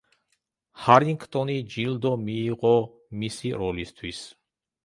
[0.85, 2.75] ჰარინგტონი ჯილდო მიიღო
[3.25, 4.27] მისი როლისთვის.